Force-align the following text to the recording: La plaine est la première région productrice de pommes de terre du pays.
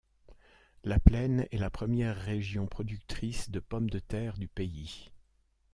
La 0.83 0.97
plaine 0.99 1.45
est 1.51 1.59
la 1.59 1.69
première 1.69 2.17
région 2.19 2.65
productrice 2.65 3.51
de 3.51 3.59
pommes 3.59 3.91
de 3.91 3.99
terre 3.99 4.39
du 4.39 4.47
pays. 4.47 5.11